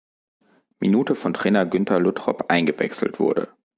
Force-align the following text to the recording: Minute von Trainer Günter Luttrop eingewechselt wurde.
Minute 0.79 1.13
von 1.13 1.31
Trainer 1.35 1.67
Günter 1.67 1.99
Luttrop 1.99 2.49
eingewechselt 2.49 3.19
wurde. 3.19 3.53